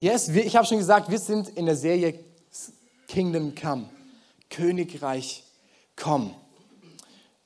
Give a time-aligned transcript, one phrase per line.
[0.00, 2.14] Yes, wir, ich habe schon gesagt, wir sind in der Serie
[3.08, 3.90] Kingdom Come.
[4.48, 5.42] Königreich
[5.96, 6.36] komm.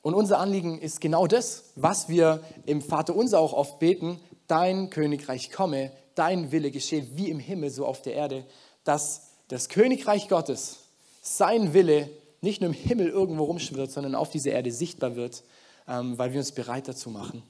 [0.03, 4.91] Und unser Anliegen ist genau das, was wir im Vater unser auch oft beten, dein
[4.91, 8.45] Königreich komme, dein Wille geschehe, wie im Himmel, so auf der Erde,
[8.85, 10.81] dass das Königreich Gottes,
[11.23, 12.11] sein Wille,
[12.43, 15.43] nicht nur im Himmel irgendwo rumschwirrt, sondern auf dieser Erde sichtbar wird
[15.87, 17.43] weil wir uns bereit dazu machen.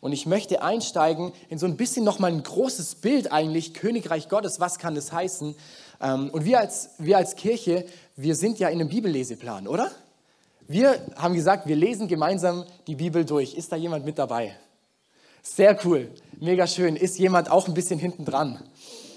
[0.00, 4.60] Und ich möchte einsteigen in so ein bisschen nochmal ein großes Bild eigentlich, Königreich Gottes,
[4.60, 5.54] was kann das heißen?
[6.00, 9.90] Ähm, und wir als, wir als Kirche, wir sind ja in einem Bibelleseplan, oder?
[10.66, 13.54] Wir haben gesagt, wir lesen gemeinsam die Bibel durch.
[13.54, 14.56] Ist da jemand mit dabei?
[15.42, 16.96] Sehr cool, mega schön.
[16.96, 18.62] Ist jemand auch ein bisschen hinten dran?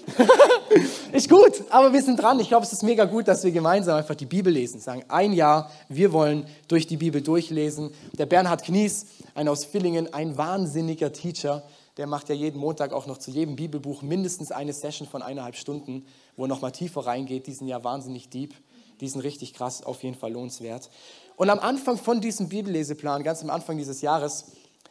[1.12, 2.40] ist gut, aber wir sind dran.
[2.40, 4.80] Ich glaube, es ist mega gut, dass wir gemeinsam einfach die Bibel lesen.
[4.80, 7.90] Sagen, ein Jahr, wir wollen durch die Bibel durchlesen.
[8.18, 11.62] Der Bernhard Knies, ein aus Villingen, ein wahnsinniger Teacher,
[11.96, 15.56] der macht ja jeden Montag auch noch zu jedem Bibelbuch mindestens eine Session von eineinhalb
[15.56, 16.04] Stunden,
[16.36, 17.46] wo er nochmal tiefer reingeht.
[17.46, 18.54] Die sind ja wahnsinnig deep.
[19.00, 20.90] Die sind richtig krass, auf jeden Fall lohnenswert.
[21.36, 24.46] Und am Anfang von diesem Bibelleseplan, ganz am Anfang dieses Jahres,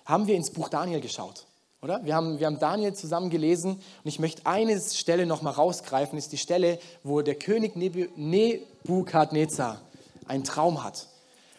[0.05, 1.45] haben wir ins Buch Daniel geschaut.
[1.83, 2.05] Oder?
[2.05, 6.17] Wir haben, wir haben Daniel zusammen gelesen und ich möchte eine Stelle noch mal rausgreifen,
[6.17, 9.81] ist die Stelle, wo der König Nebukadnezar
[10.25, 11.09] einen Traum hat.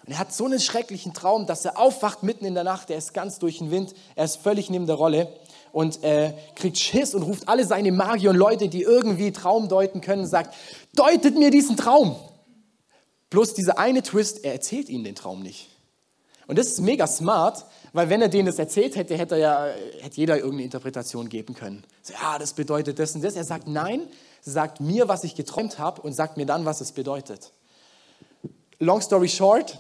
[0.07, 2.97] Und er hat so einen schrecklichen Traum, dass er aufwacht mitten in der Nacht, er
[2.97, 5.29] ist ganz durch den Wind, er ist völlig neben der Rolle
[5.73, 10.01] und äh, kriegt Schiss und ruft alle seine Magier und Leute, die irgendwie Traum deuten
[10.01, 10.55] können, sagt,
[10.95, 12.17] deutet mir diesen Traum.
[13.29, 15.69] Bloß dieser eine Twist, er erzählt ihnen den Traum nicht.
[16.47, 19.67] Und das ist mega smart, weil wenn er denen das erzählt hätte, hätte, ja,
[20.01, 21.85] hätte jeder irgendeine Interpretation geben können.
[22.03, 23.35] So, ja, das bedeutet das und das.
[23.37, 24.03] Er sagt, nein,
[24.43, 27.53] sagt mir, was ich geträumt habe und sagt mir dann, was es bedeutet.
[28.79, 29.79] Long story short,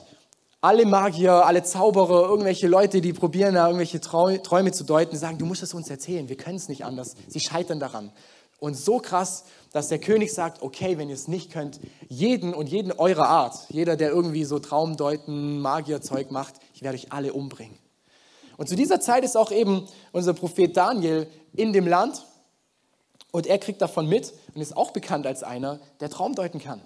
[0.60, 5.44] alle Magier, alle Zauberer, irgendwelche Leute, die probieren da irgendwelche Träume zu deuten, sagen, du
[5.44, 7.16] musst es uns erzählen, wir können es nicht anders.
[7.28, 8.12] Sie scheitern daran.
[8.60, 9.44] Und so krass,
[9.74, 13.56] dass der König sagt, okay, wenn ihr es nicht könnt, jeden und jeden eurer Art,
[13.70, 17.76] jeder, der irgendwie so Traumdeuten, Magierzeug macht, ich werde euch alle umbringen.
[18.56, 22.24] Und zu dieser Zeit ist auch eben unser Prophet Daniel in dem Land
[23.32, 26.80] und er kriegt davon mit und ist auch bekannt als einer, der Traum deuten kann.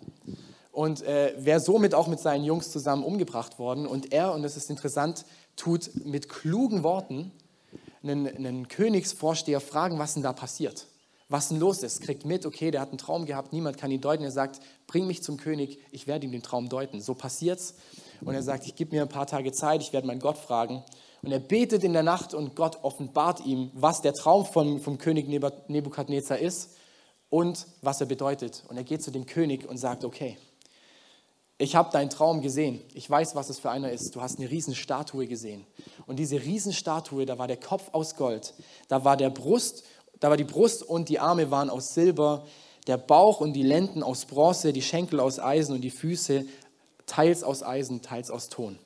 [0.73, 3.87] Und äh, wäre somit auch mit seinen Jungs zusammen umgebracht worden.
[3.87, 5.27] Und er, und das ist interessant,
[5.57, 7.33] tut mit klugen Worten
[8.03, 10.87] einen, einen Königsvorsteher fragen, was denn da passiert.
[11.29, 12.01] Was denn los ist.
[12.01, 14.25] Kriegt mit, okay, der hat einen Traum gehabt, niemand kann ihn deuten.
[14.25, 17.01] Er sagt, bring mich zum König, ich werde ihm den Traum deuten.
[17.01, 17.75] So passiert's.
[18.23, 20.83] Und er sagt, ich gebe mir ein paar Tage Zeit, ich werde meinen Gott fragen.
[21.23, 24.99] Und er betet in der Nacht und Gott offenbart ihm, was der Traum vom, vom
[24.99, 26.71] König Nebukadnezar ist
[27.29, 28.65] und was er bedeutet.
[28.69, 30.39] Und er geht zu dem König und sagt, okay,
[31.61, 32.81] ich habe deinen Traum gesehen.
[32.95, 34.15] Ich weiß, was es für einer ist.
[34.15, 35.67] Du hast eine Riesenstatue gesehen.
[36.07, 38.55] Und diese Riesenstatue, da war der Kopf aus Gold,
[38.87, 39.83] da war der Brust,
[40.21, 42.45] da war die Brust und die Arme waren aus Silber,
[42.87, 46.47] der Bauch und die Lenden aus Bronze, die Schenkel aus Eisen und die Füße
[47.07, 48.79] teils aus Eisen, teils aus Ton.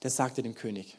[0.00, 0.96] Das sagte dem König.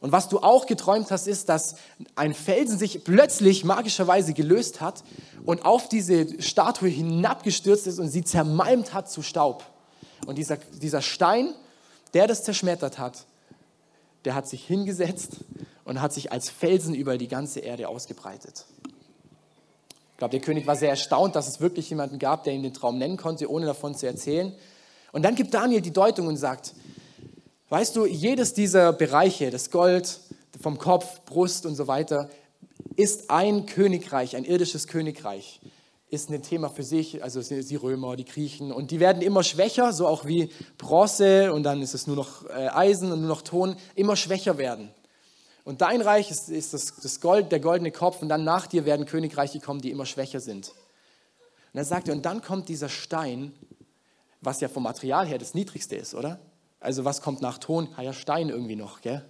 [0.00, 1.76] Und was du auch geträumt hast, ist, dass
[2.14, 5.04] ein Felsen sich plötzlich magischerweise gelöst hat
[5.44, 9.62] und auf diese Statue hinabgestürzt ist und sie zermalmt hat zu Staub.
[10.26, 11.54] Und dieser, dieser Stein,
[12.14, 13.26] der das zerschmettert hat,
[14.24, 15.36] der hat sich hingesetzt
[15.84, 18.64] und hat sich als Felsen über die ganze Erde ausgebreitet.
[20.20, 22.98] Glaube, der König war sehr erstaunt, dass es wirklich jemanden gab, der ihm den Traum
[22.98, 24.52] nennen konnte, ohne davon zu erzählen.
[25.10, 26.74] Und dann gibt Daniel die Deutung und sagt,
[27.70, 30.18] Weißt du, jedes dieser Bereiche, das Gold
[30.60, 32.28] vom Kopf, Brust und so weiter,
[32.96, 35.60] ist ein Königreich, ein irdisches Königreich.
[36.08, 38.72] Ist ein Thema für sich, also die Römer, die Griechen.
[38.72, 42.44] Und die werden immer schwächer, so auch wie Bronze und dann ist es nur noch
[42.46, 44.90] äh, Eisen und nur noch Ton, immer schwächer werden.
[45.70, 48.84] Und dein Reich ist, ist das, das Gold, der goldene Kopf und dann nach dir
[48.86, 50.70] werden Königreiche kommen, die immer schwächer sind.
[51.72, 53.52] Und er sagte, und dann kommt dieser Stein,
[54.40, 56.40] was ja vom Material her das Niedrigste ist, oder?
[56.80, 57.88] Also was kommt nach Ton?
[58.02, 59.24] Ja, Stein irgendwie noch, gell?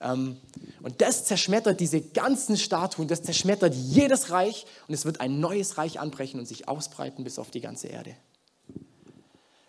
[0.00, 0.38] Ähm,
[0.82, 5.76] und das zerschmettert diese ganzen Statuen, das zerschmettert jedes Reich und es wird ein neues
[5.76, 8.16] Reich anbrechen und sich ausbreiten bis auf die ganze Erde.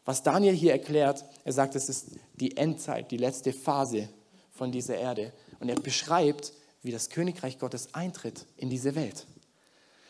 [0.05, 4.07] Was Daniel hier erklärt, er sagt, es ist die Endzeit, die letzte Phase
[4.55, 5.33] von dieser Erde.
[5.59, 9.25] Und er beschreibt, wie das Königreich Gottes eintritt in diese Welt.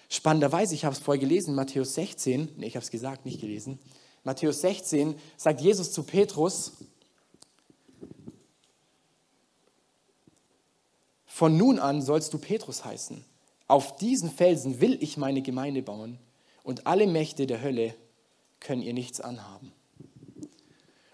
[0.10, 3.80] Spannenderweise, ich habe es vorher gelesen, Matthäus 16, nee, ich habe es gesagt, nicht gelesen,
[4.24, 6.74] Matthäus 16 sagt Jesus zu Petrus,
[11.26, 13.24] von nun an sollst du Petrus heißen.
[13.68, 16.18] Auf diesen Felsen will ich meine Gemeinde bauen
[16.64, 17.96] und alle Mächte der Hölle
[18.60, 19.72] können ihr nichts anhaben.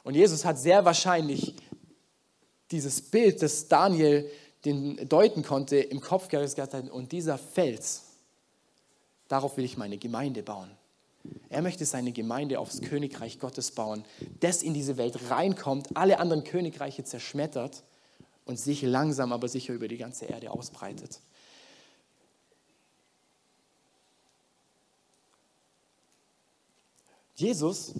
[0.04, 1.56] Und Jesus hat sehr wahrscheinlich
[2.72, 4.30] dieses Bild, das Daniel
[4.66, 8.04] den deuten konnte, im Kopf gehabt und dieser Fels,
[9.28, 10.70] darauf will ich meine Gemeinde bauen.
[11.50, 14.06] Er möchte seine Gemeinde aufs Königreich Gottes bauen,
[14.40, 17.84] das in diese Welt reinkommt, alle anderen Königreiche zerschmettert
[18.46, 21.20] und sich langsam aber sicher über die ganze Erde ausbreitet.
[27.36, 27.94] Jesus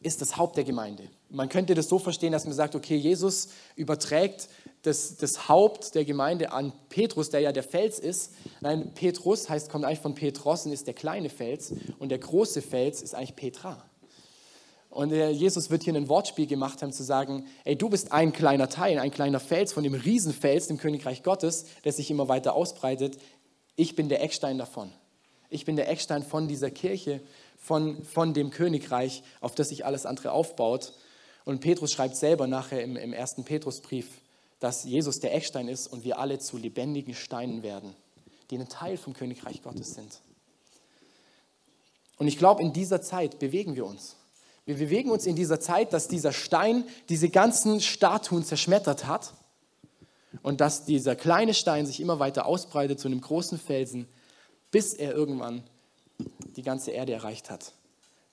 [0.00, 1.08] ist das Haupt der Gemeinde.
[1.30, 4.48] Man könnte das so verstehen, dass man sagt, okay, Jesus überträgt
[4.82, 8.32] das, das Haupt der Gemeinde an Petrus, der ja der Fels ist.
[8.60, 12.62] Nein, Petrus heißt, kommt eigentlich von Petros und ist der kleine Fels und der große
[12.62, 13.84] Fels ist eigentlich Petra.
[14.90, 18.70] Und Jesus wird hier ein Wortspiel gemacht haben, zu sagen, ey, du bist ein kleiner
[18.70, 23.18] Teil, ein kleiner Fels von dem Riesenfels, dem Königreich Gottes, der sich immer weiter ausbreitet.
[23.76, 24.90] Ich bin der Eckstein davon.
[25.50, 27.20] Ich bin der Eckstein von dieser Kirche,
[27.58, 30.94] von, von dem Königreich, auf das sich alles andere aufbaut.
[31.48, 34.06] Und Petrus schreibt selber nachher im, im ersten Petrusbrief,
[34.60, 37.96] dass Jesus der Eckstein ist und wir alle zu lebendigen Steinen werden,
[38.50, 40.20] die ein Teil vom Königreich Gottes sind.
[42.18, 44.16] Und ich glaube, in dieser Zeit bewegen wir uns.
[44.66, 49.32] Wir bewegen uns in dieser Zeit, dass dieser Stein diese ganzen Statuen zerschmettert hat
[50.42, 54.06] und dass dieser kleine Stein sich immer weiter ausbreitet zu einem großen Felsen,
[54.70, 55.62] bis er irgendwann
[56.56, 57.72] die ganze Erde erreicht hat.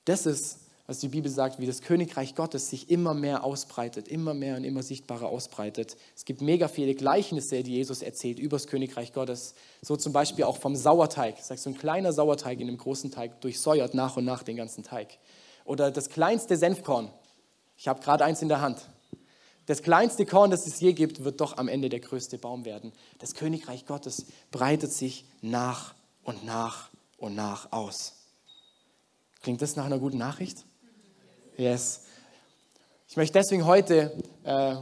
[0.04, 4.34] Das ist, was die Bibel sagt, wie das Königreich Gottes sich immer mehr ausbreitet, immer
[4.34, 5.98] mehr und immer sichtbarer ausbreitet.
[6.16, 9.56] Es gibt mega viele Gleichnisse, die Jesus erzählt über das Königreich Gottes.
[9.82, 11.38] So zum Beispiel auch vom Sauerteig.
[11.48, 14.84] Das so ein kleiner Sauerteig in einem großen Teig durchsäuert nach und nach den ganzen
[14.84, 15.18] Teig.
[15.66, 17.10] Oder das kleinste Senfkorn.
[17.78, 18.88] Ich habe gerade eins in der Hand.
[19.66, 22.94] Das kleinste Korn, das es je gibt, wird doch am Ende der größte Baum werden.
[23.18, 28.14] Das Königreich Gottes breitet sich nach und nach und nach aus.
[29.42, 30.66] Klingt das nach einer guten Nachricht?
[31.58, 32.02] Yes.
[33.08, 34.12] Ich möchte deswegen heute
[34.44, 34.76] äh,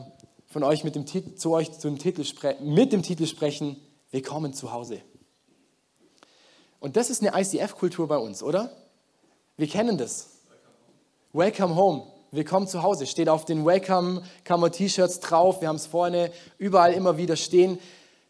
[0.47, 1.05] von euch mit dem,
[1.37, 2.25] zu euch zum Titel
[2.61, 3.79] mit dem Titel sprechen,
[4.09, 5.01] Willkommen zu Hause.
[6.79, 8.71] Und das ist eine ICF-Kultur bei uns, oder?
[9.55, 10.29] Wir kennen das.
[11.31, 12.07] Welcome Home.
[12.31, 13.05] Willkommen zu Hause.
[13.05, 15.61] Steht auf den Welcome-Kammer-T-Shirts drauf.
[15.61, 17.77] Wir haben es vorne überall immer wieder stehen.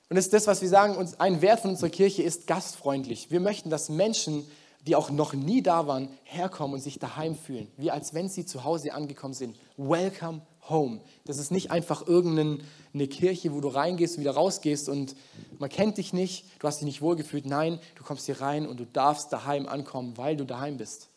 [0.09, 3.31] Und das ist das, was wir sagen, ein Wert von unserer Kirche ist gastfreundlich.
[3.31, 4.45] Wir möchten, dass Menschen,
[4.85, 7.71] die auch noch nie da waren, herkommen und sich daheim fühlen.
[7.77, 9.57] Wie als wenn sie zu Hause angekommen sind.
[9.77, 11.01] Welcome home.
[11.25, 15.15] Das ist nicht einfach irgendeine Kirche, wo du reingehst und wieder rausgehst und
[15.59, 17.45] man kennt dich nicht, du hast dich nicht wohlgefühlt.
[17.45, 21.09] Nein, du kommst hier rein und du darfst daheim ankommen, weil du daheim bist.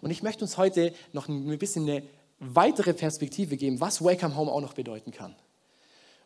[0.00, 2.02] Und ich möchte uns heute noch ein bisschen eine
[2.40, 5.34] weitere Perspektive geben, was Welcome Home auch noch bedeuten kann.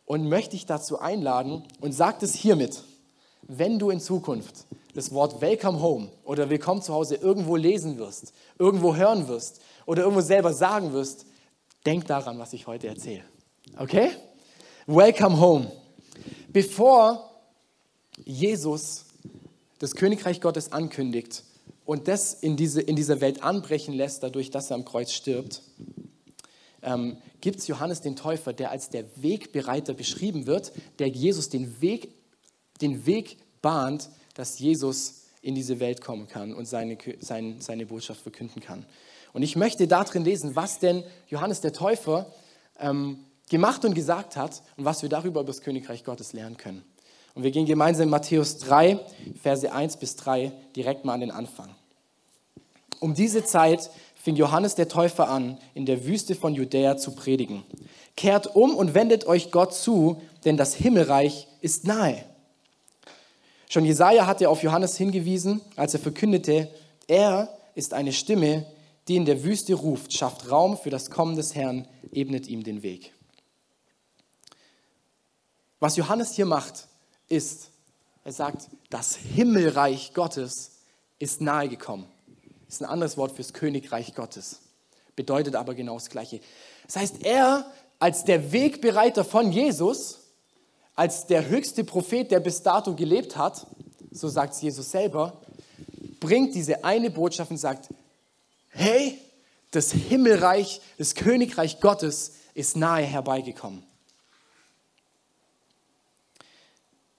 [0.05, 2.83] Und möchte dich dazu einladen und sag es hiermit,
[3.47, 8.33] wenn du in Zukunft das Wort Welcome Home oder Willkommen zu Hause irgendwo lesen wirst,
[8.59, 11.25] irgendwo hören wirst oder irgendwo selber sagen wirst,
[11.85, 13.23] denk daran, was ich heute erzähle.
[13.77, 14.11] Okay?
[14.85, 15.71] Welcome Home.
[16.51, 17.31] Bevor
[18.23, 19.05] Jesus
[19.79, 21.43] das Königreich Gottes ankündigt,
[21.85, 25.61] und das in, diese, in dieser Welt anbrechen lässt, dadurch, dass er am Kreuz stirbt,
[26.81, 31.81] ähm, gibt es Johannes den Täufer, der als der Wegbereiter beschrieben wird, der Jesus den
[31.81, 32.09] Weg,
[32.83, 38.21] den Weg bahnt, dass Jesus in diese Welt kommen kann und seine, seine, seine Botschaft
[38.21, 38.85] verkünden kann.
[39.33, 42.31] Und ich möchte darin lesen, was denn Johannes der Täufer
[42.79, 46.83] ähm, gemacht und gesagt hat und was wir darüber über das Königreich Gottes lernen können.
[47.35, 48.99] Und wir gehen gemeinsam in Matthäus 3,
[49.41, 51.69] Verse 1 bis 3 direkt mal an den Anfang.
[52.99, 57.63] Um diese Zeit fing Johannes der Täufer an, in der Wüste von Judäa zu predigen.
[58.15, 62.23] Kehrt um und wendet euch Gott zu, denn das Himmelreich ist nahe.
[63.73, 66.69] Schon Jesaja hatte auf Johannes hingewiesen, als er verkündete,
[67.07, 68.67] er ist eine Stimme,
[69.07, 72.83] die in der Wüste ruft, schafft Raum für das Kommen des Herrn, ebnet ihm den
[72.83, 73.15] Weg.
[75.79, 76.87] Was Johannes hier macht,
[77.29, 77.71] ist,
[78.23, 80.73] er sagt, das Himmelreich Gottes
[81.17, 82.05] ist nahe gekommen.
[82.67, 84.59] Ist ein anderes Wort fürs Königreich Gottes.
[85.15, 86.41] Bedeutet aber genau das Gleiche.
[86.85, 87.65] Das heißt, er
[87.97, 90.22] als der Wegbereiter von Jesus,
[90.95, 93.67] als der höchste Prophet, der bis dato gelebt hat,
[94.11, 95.41] so sagt es Jesus selber,
[96.19, 97.89] bringt diese eine Botschaft und sagt,
[98.69, 99.17] hey,
[99.71, 103.83] das Himmelreich, das Königreich Gottes ist nahe herbeigekommen.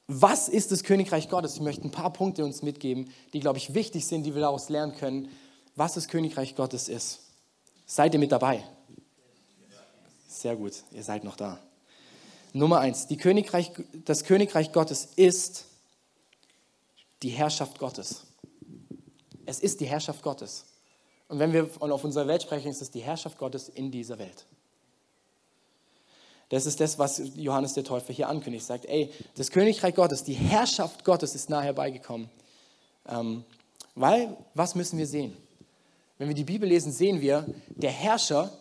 [0.07, 1.55] Was ist das Königreich Gottes?
[1.55, 4.69] Ich möchte ein paar Punkte uns mitgeben, die, glaube ich, wichtig sind, die wir daraus
[4.69, 5.31] lernen können,
[5.77, 7.21] was das Königreich Gottes ist.
[7.87, 8.63] Seid ihr mit dabei?
[10.29, 11.59] Sehr gut, ihr seid noch da.
[12.55, 13.73] Nummer eins, Königreich,
[14.05, 15.67] das Königreich Gottes ist
[17.25, 18.23] die Herrschaft Gottes.
[19.45, 20.65] Es ist die Herrschaft Gottes.
[21.27, 24.47] Und wenn wir auf unserer Welt sprechen, ist es die Herrschaft Gottes in dieser Welt.
[26.49, 28.65] Das ist das, was Johannes der Täufer hier ankündigt.
[28.65, 32.31] Sagt, ey, das Königreich Gottes, die Herrschaft Gottes ist nahe herbeigekommen.
[33.09, 33.45] Ähm,
[33.97, 35.37] weil, was müssen wir sehen?
[36.19, 38.57] Wenn wir die Bibel lesen, sehen wir, der Herrscher,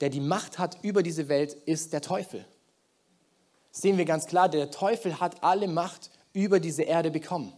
[0.00, 2.44] der die Macht hat über diese Welt, ist der Teufel.
[3.80, 7.52] Sehen wir ganz klar, der Teufel hat alle Macht über diese Erde bekommen.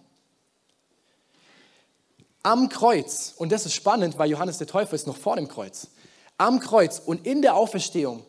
[2.43, 5.89] Am Kreuz, und das ist spannend, weil Johannes der Täufer ist noch vor dem Kreuz,
[6.37, 8.23] am Kreuz und in der Auferstehung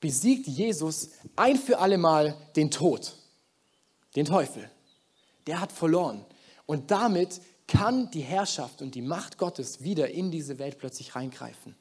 [0.00, 3.14] besiegt Jesus ein für alle Mal den Tod,
[4.16, 4.68] den Teufel.
[5.46, 6.24] Der hat verloren.
[6.66, 11.76] Und damit kann die Herrschaft und die Macht Gottes wieder in diese Welt plötzlich reingreifen.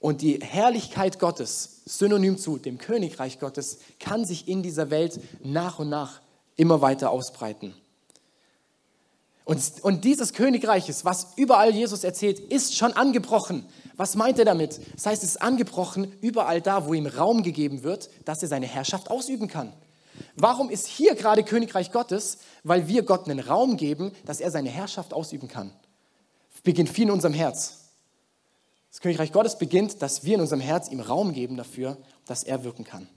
[0.00, 5.78] Und die Herrlichkeit Gottes, synonym zu dem Königreich Gottes, kann sich in dieser Welt nach
[5.78, 6.20] und nach
[6.56, 7.74] immer weiter ausbreiten.
[9.44, 13.64] Und, und dieses Königreiches, was überall Jesus erzählt, ist schon angebrochen.
[13.96, 14.78] Was meint er damit?
[14.94, 18.66] Das heißt, es ist angebrochen überall da, wo ihm Raum gegeben wird, dass er seine
[18.66, 19.72] Herrschaft ausüben kann.
[20.36, 22.38] Warum ist hier gerade Königreich Gottes?
[22.62, 25.72] Weil wir Gott einen Raum geben, dass er seine Herrschaft ausüben kann.
[26.62, 27.87] Beginnt viel in unserem Herz.
[28.90, 32.64] Das Königreich Gottes beginnt, dass wir in unserem Herz ihm Raum geben dafür, dass er
[32.64, 33.08] wirken kann.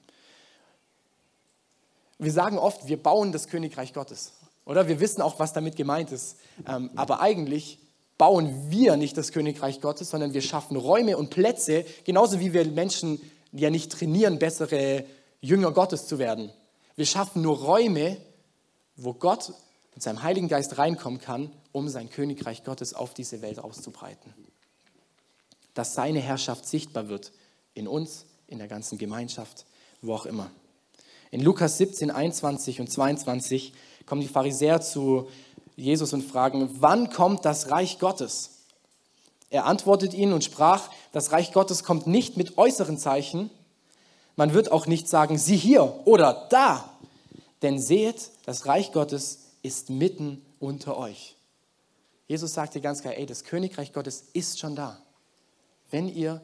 [2.19, 4.33] Wir sagen oft, wir bauen das Königreich Gottes.
[4.65, 6.37] Oder wir wissen auch, was damit gemeint ist.
[6.67, 7.79] Ähm, aber eigentlich
[8.17, 12.65] bauen wir nicht das Königreich Gottes, sondern wir schaffen Räume und Plätze, genauso wie wir
[12.67, 13.19] Menschen
[13.51, 15.05] ja nicht trainieren, bessere
[15.39, 16.51] Jünger Gottes zu werden.
[16.95, 18.17] Wir schaffen nur Räume,
[18.95, 19.53] wo Gott
[19.95, 24.33] mit seinem Heiligen Geist reinkommen kann, um sein Königreich Gottes auf diese Welt auszubreiten.
[25.73, 27.31] Dass seine Herrschaft sichtbar wird
[27.73, 29.65] in uns, in der ganzen Gemeinschaft,
[30.01, 30.51] wo auch immer.
[31.31, 33.73] In Lukas 17, 21 und 22
[34.05, 35.29] kommen die Pharisäer zu
[35.77, 38.51] Jesus und fragen, wann kommt das Reich Gottes?
[39.49, 43.49] Er antwortet ihnen und sprach, das Reich Gottes kommt nicht mit äußeren Zeichen.
[44.35, 46.89] Man wird auch nicht sagen, sieh hier oder da.
[47.61, 51.35] Denn seht, das Reich Gottes ist mitten unter euch.
[52.27, 55.01] Jesus sagte ganz klar, ey, das Königreich Gottes ist schon da.
[55.91, 56.41] Wenn ihr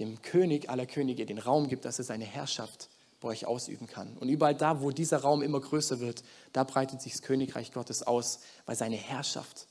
[0.00, 2.88] dem König aller Könige den Raum gibt, dass er seine Herrschaft
[3.20, 4.16] bei euch ausüben kann.
[4.18, 6.22] Und überall da, wo dieser Raum immer größer wird,
[6.52, 9.66] da breitet sich das Königreich Gottes aus, weil seine Herrschaft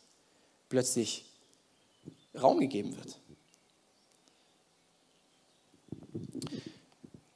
[0.70, 1.25] plötzlich
[2.39, 3.20] Raum gegeben wird.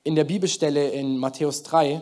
[0.04, 2.02] In der Bibelstelle in Matthäus 3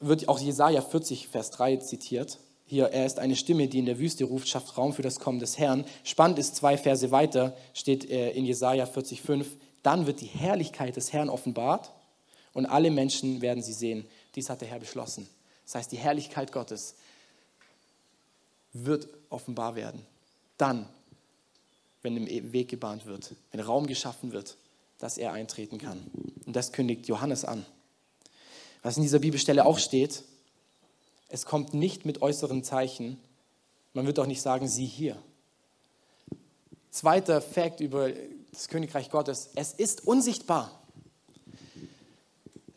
[0.00, 2.38] wird auch Jesaja 40, Vers 3 zitiert.
[2.66, 5.38] Hier, er ist eine Stimme, die in der Wüste ruft, schafft Raum für das Kommen
[5.38, 5.84] des Herrn.
[6.02, 9.46] Spannend ist, zwei Verse weiter steht äh, in Jesaja 40, 5.
[9.82, 11.92] Dann wird die Herrlichkeit des Herrn offenbart
[12.54, 14.06] und alle Menschen werden sie sehen.
[14.34, 15.28] Dies hat der Herr beschlossen.
[15.66, 16.94] Das heißt, die Herrlichkeit Gottes
[18.72, 20.04] wird offenbar werden.
[20.56, 20.86] Dann,
[22.02, 24.56] wenn im Weg gebahnt wird, wenn Raum geschaffen wird,
[24.98, 26.00] dass er eintreten kann.
[26.46, 27.66] Und das kündigt Johannes an.
[28.82, 30.22] Was in dieser Bibelstelle auch steht,
[31.34, 33.18] es kommt nicht mit äußeren Zeichen.
[33.92, 35.16] Man wird auch nicht sagen, sieh hier.
[36.92, 38.08] Zweiter Fakt über
[38.52, 40.70] das Königreich Gottes, es ist unsichtbar.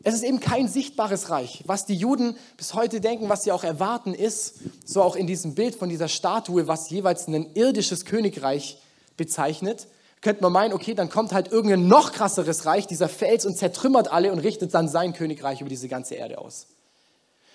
[0.02, 1.62] Es ist eben kein sichtbares Reich.
[1.66, 5.54] Was die Juden bis heute denken, was sie auch erwarten, ist, so auch in diesem
[5.54, 8.82] Bild von dieser Statue, was jeweils ein irdisches Königreich
[9.16, 9.86] bezeichnet,
[10.20, 14.10] könnte man meinen, okay, dann kommt halt irgendein noch krasseres Reich, dieser Fels, und zertrümmert
[14.10, 16.66] alle und richtet dann sein Königreich über diese ganze Erde aus.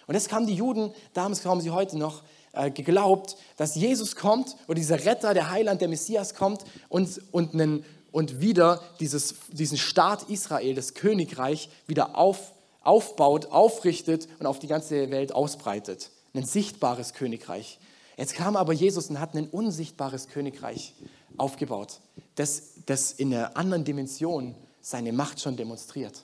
[0.08, 4.56] Und das haben die Juden, damals glauben sie heute noch, äh, geglaubt, dass Jesus kommt
[4.68, 7.84] oder dieser Retter, der Heiland, der Messias kommt und, und einen
[8.14, 14.68] und wieder dieses, diesen Staat Israel, das Königreich, wieder auf, aufbaut, aufrichtet und auf die
[14.68, 16.12] ganze Welt ausbreitet.
[16.36, 17.80] Ein sichtbares Königreich.
[18.16, 20.94] Jetzt kam aber Jesus und hat ein unsichtbares Königreich
[21.38, 22.00] aufgebaut,
[22.36, 26.24] das, das in einer anderen Dimension seine Macht schon demonstriert,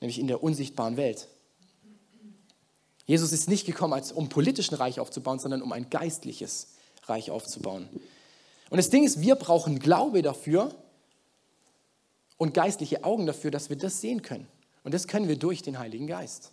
[0.00, 1.28] nämlich in der unsichtbaren Welt.
[3.06, 6.68] Jesus ist nicht gekommen, als, um politischen Reich aufzubauen, sondern um ein geistliches
[7.04, 7.88] Reich aufzubauen.
[8.70, 10.74] Und das Ding ist, wir brauchen Glaube dafür,
[12.36, 14.46] und geistliche Augen dafür, dass wir das sehen können.
[14.82, 16.50] Und das können wir durch den Heiligen Geist.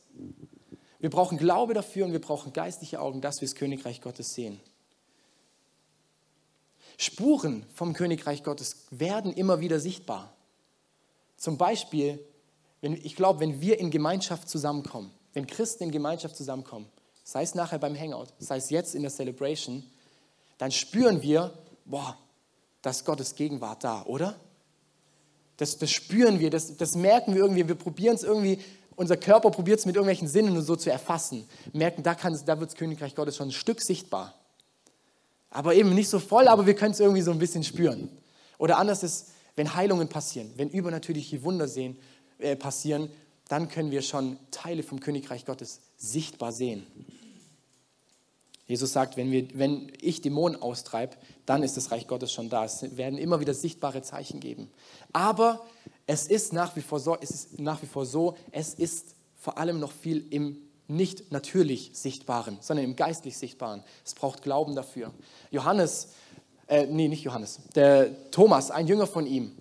[1.00, 4.60] Wir brauchen Glaube dafür und wir brauchen geistliche Augen, dass wir das Königreich Gottes sehen.
[6.98, 10.32] Spuren vom Königreich Gottes werden immer wieder sichtbar.
[11.36, 12.24] Zum Beispiel,
[12.82, 16.88] wenn, ich glaube, wenn wir in Gemeinschaft zusammenkommen, wenn Christen in Gemeinschaft zusammenkommen,
[17.24, 19.84] sei es nachher beim Hangout, sei es jetzt in der Celebration,
[20.58, 21.54] dann spüren wir,
[21.86, 22.18] boah,
[22.82, 24.36] dass Gottes Gegenwart da, oder?
[25.58, 27.68] Das, das spüren wir, das, das merken wir irgendwie.
[27.68, 28.60] Wir probieren es irgendwie,
[28.96, 31.48] unser Körper probiert es mit irgendwelchen Sinnen und so zu erfassen.
[31.74, 34.34] merken, da, da wird das Königreich Gottes schon ein Stück sichtbar.
[35.50, 38.10] Aber eben nicht so voll, aber wir können es irgendwie so ein bisschen spüren.
[38.58, 41.98] Oder anders ist, wenn Heilungen passieren, wenn übernatürliche Wunder sehen,
[42.40, 43.10] äh, passieren,
[43.52, 46.88] dann können wir schon Teile vom Königreich Gottes sichtbar sehen.
[48.66, 52.64] Jesus sagt, wenn, wir, wenn ich Dämonen austreibe, dann ist das Reich Gottes schon da.
[52.64, 54.72] Es werden immer wieder sichtbare Zeichen geben.
[55.12, 55.66] Aber
[56.08, 59.58] es ist nach wie vor so, es ist nach wie vor so, es ist vor
[59.58, 63.84] allem noch viel im nicht natürlich Sichtbaren, sondern im geistlich Sichtbaren.
[64.06, 65.12] Es braucht Glauben dafür.
[65.52, 66.08] Johannes,
[66.68, 69.52] äh, nee, nicht Johannes, der Thomas, ein Jünger von ihm,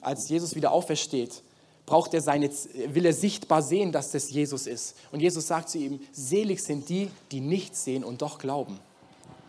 [0.00, 1.42] als Jesus wieder aufersteht,
[1.86, 4.96] braucht er seine, will er sichtbar sehen, dass das Jesus ist.
[5.12, 8.78] Und Jesus sagt zu ihm, selig sind die, die nichts sehen und doch glauben.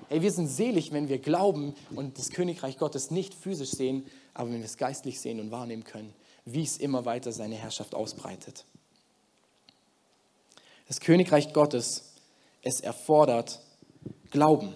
[0.08, 4.52] Hey, wir sind selig, wenn wir glauben und das Königreich Gottes nicht physisch sehen, aber
[4.52, 6.14] wenn wir es geistlich sehen und wahrnehmen können,
[6.46, 8.64] wie es immer weiter seine Herrschaft ausbreitet.
[10.88, 12.14] Das Königreich Gottes,
[12.62, 13.60] es erfordert
[14.32, 14.74] Glauben.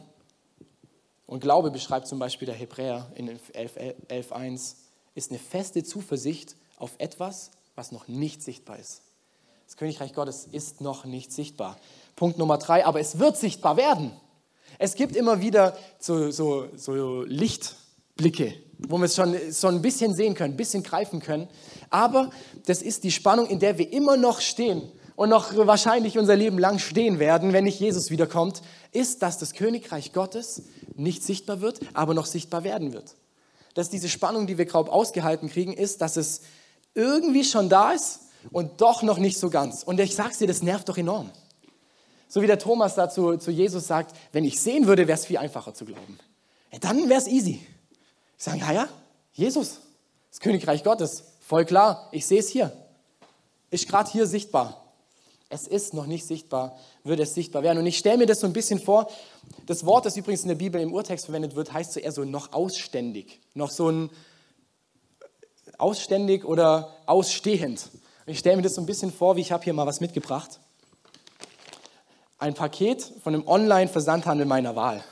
[1.27, 4.75] Und Glaube beschreibt zum Beispiel der Hebräer in 11.1, 11,
[5.15, 9.01] ist eine feste Zuversicht auf etwas, was noch nicht sichtbar ist.
[9.65, 11.77] Das Königreich Gottes ist noch nicht sichtbar.
[12.15, 14.11] Punkt Nummer drei, aber es wird sichtbar werden.
[14.79, 20.13] Es gibt immer wieder so, so, so Lichtblicke, wo wir es schon so ein bisschen
[20.13, 21.47] sehen können, ein bisschen greifen können.
[21.89, 22.31] Aber
[22.65, 26.57] das ist die Spannung, in der wir immer noch stehen und noch wahrscheinlich unser Leben
[26.57, 28.61] lang stehen werden, wenn nicht Jesus wiederkommt,
[28.91, 30.63] ist, dass das Königreich Gottes
[30.95, 33.15] nicht sichtbar wird, aber noch sichtbar werden wird.
[33.73, 36.41] Dass diese Spannung, die wir grob ausgehalten kriegen, ist, dass es
[36.93, 38.21] irgendwie schon da ist
[38.51, 39.83] und doch noch nicht so ganz.
[39.83, 41.31] Und ich sag's dir, das nervt doch enorm.
[42.27, 45.38] So wie der Thomas dazu zu Jesus sagt, wenn ich sehen würde, wäre es viel
[45.38, 46.17] einfacher zu glauben.
[46.71, 47.65] Ja, dann wäre es easy.
[48.38, 48.89] Ich sage, ja, ja,
[49.33, 49.79] Jesus,
[50.29, 52.71] das Königreich Gottes, voll klar, ich sehe es hier.
[53.69, 54.81] Ist gerade hier sichtbar.
[55.50, 57.79] Es ist noch nicht sichtbar, wird es sichtbar werden.
[57.79, 59.10] Und ich stelle mir das so ein bisschen vor,
[59.65, 62.24] das Wort, das übrigens in der Bibel im Urtext verwendet wird, heißt so eher so
[62.24, 63.41] noch ausständig.
[63.53, 64.10] Noch so ein
[65.81, 67.89] ausständig oder ausstehend.
[68.25, 70.59] Ich stelle mir das so ein bisschen vor, wie ich habe hier mal was mitgebracht.
[72.38, 75.03] Ein Paket von einem Online-Versandhandel meiner Wahl.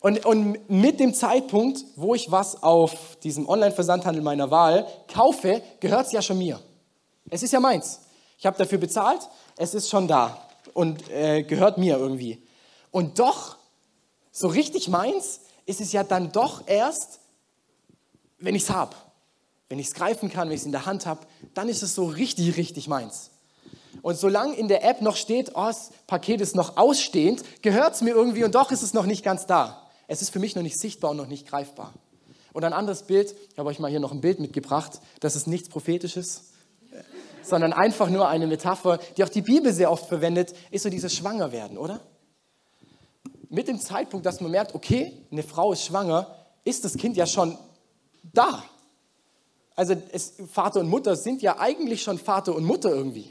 [0.00, 6.06] Und, und, mit dem Zeitpunkt, wo ich was auf diesem Online-Versandhandel meiner Wahl kaufe, gehört
[6.06, 6.60] es ja schon mir.
[7.28, 8.02] Es ist ja meins.
[8.38, 9.20] Ich habe dafür bezahlt,
[9.56, 12.42] es ist schon da und äh, gehört mir irgendwie.
[12.92, 13.56] Und doch,
[14.30, 17.20] so richtig meins ist es ja dann doch erst,
[18.38, 18.96] wenn ich es habe.
[19.68, 21.94] Wenn ich es greifen kann, wenn ich es in der Hand habe, dann ist es
[21.94, 23.30] so richtig, richtig meins.
[24.02, 28.02] Und solange in der App noch steht, oh, das Paket ist noch ausstehend, gehört es
[28.02, 29.82] mir irgendwie und doch ist es noch nicht ganz da.
[30.06, 31.92] Es ist für mich noch nicht sichtbar und noch nicht greifbar.
[32.52, 35.46] Und ein anderes Bild, ich habe euch mal hier noch ein Bild mitgebracht, das ist
[35.46, 36.44] nichts Prophetisches,
[37.42, 41.12] sondern einfach nur eine Metapher, die auch die Bibel sehr oft verwendet, ist so dieses
[41.14, 42.00] Schwangerwerden, oder?
[43.48, 47.26] Mit dem Zeitpunkt, dass man merkt, okay, eine Frau ist schwanger, ist das Kind ja
[47.26, 47.58] schon
[48.32, 48.62] da.
[49.74, 53.30] Also es, Vater und Mutter sind ja eigentlich schon Vater und Mutter irgendwie.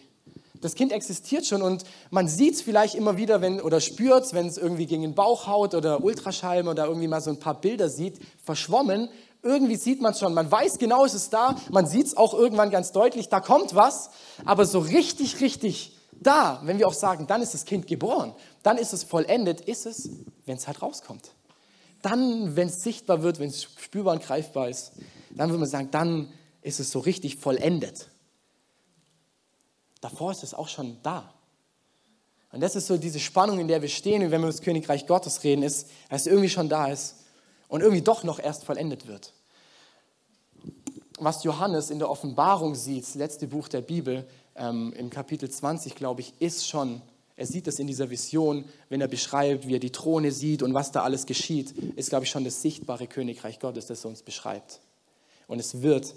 [0.61, 4.33] Das Kind existiert schon und man sieht es vielleicht immer wieder wenn, oder spürt es,
[4.33, 7.59] wenn es irgendwie gegen den Bauch haut oder Ultraschall oder irgendwie mal so ein paar
[7.59, 9.09] Bilder sieht, verschwommen.
[9.43, 12.33] Irgendwie sieht man es schon, man weiß genau, es ist da, man sieht es auch
[12.33, 14.09] irgendwann ganz deutlich, da kommt was,
[14.43, 18.77] aber so richtig, richtig da, wenn wir auch sagen, dann ist das Kind geboren, dann
[18.77, 20.09] ist es vollendet, ist es,
[20.45, 21.34] wenn es halt rauskommt.
[22.05, 24.91] Dann, wenn es sichtbar wird, wenn es spürbar und greifbar ist,
[25.31, 28.09] dann würde man sagen, dann ist es so richtig vollendet.
[30.01, 31.33] Davor ist es auch schon da.
[32.51, 35.07] Und das ist so diese Spannung, in der wir stehen, wenn wir über das Königreich
[35.07, 37.15] Gottes reden, ist, dass es irgendwie schon da ist
[37.69, 39.33] und irgendwie doch noch erst vollendet wird.
[41.17, 45.95] Was Johannes in der Offenbarung sieht, das letzte Buch der Bibel, ähm, im Kapitel 20,
[45.95, 47.01] glaube ich, ist schon,
[47.37, 50.73] er sieht das in dieser Vision, wenn er beschreibt, wie er die Throne sieht und
[50.73, 54.21] was da alles geschieht, ist, glaube ich, schon das sichtbare Königreich Gottes, das er uns
[54.21, 54.79] beschreibt.
[55.47, 56.13] Und es wird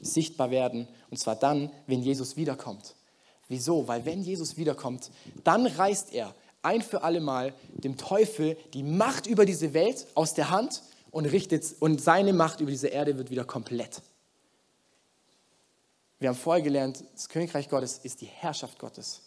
[0.00, 2.94] sichtbar werden, und zwar dann, wenn Jesus wiederkommt.
[3.48, 3.86] Wieso?
[3.86, 5.10] Weil wenn Jesus wiederkommt,
[5.44, 10.34] dann reißt er ein für alle Mal dem Teufel die Macht über diese Welt aus
[10.34, 14.02] der Hand und richtet und seine Macht über diese Erde wird wieder komplett.
[16.18, 19.22] Wir haben vorher gelernt, das Königreich Gottes ist die Herrschaft Gottes.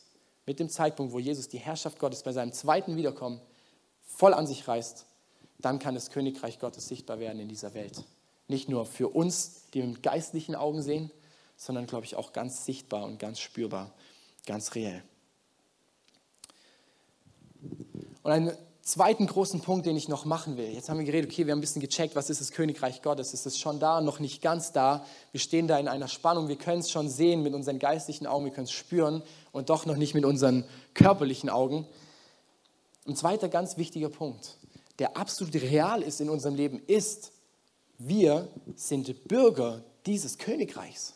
[0.50, 3.40] Mit dem Zeitpunkt, wo Jesus die Herrschaft Gottes bei seinem zweiten Wiederkommen
[4.02, 5.06] voll an sich reißt,
[5.60, 8.04] dann kann das Königreich Gottes sichtbar werden in dieser Welt.
[8.48, 11.12] Nicht nur für uns, die mit geistlichen Augen sehen,
[11.56, 13.94] sondern, glaube ich, auch ganz sichtbar und ganz spürbar,
[14.48, 15.04] ganz reell.
[18.24, 18.58] Und einen
[18.90, 20.74] zweiten großen Punkt, den ich noch machen will.
[20.74, 23.34] Jetzt haben wir geredet, okay, wir haben ein bisschen gecheckt, was ist das Königreich Gottes?
[23.34, 25.06] Ist es schon da, noch nicht ganz da?
[25.32, 28.46] Wir stehen da in einer Spannung, wir können es schon sehen mit unseren geistlichen Augen,
[28.46, 29.22] wir können es spüren
[29.52, 31.88] und doch noch nicht mit unseren körperlichen Augen.
[33.08, 34.58] Ein zweiter ganz wichtiger Punkt,
[34.98, 37.32] der absolut real ist in unserem Leben, ist,
[38.00, 41.14] wir sind Bürger dieses Königreichs.